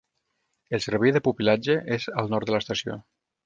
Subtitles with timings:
[0.77, 3.01] El servei de pupil·latge és al nord de l'estació.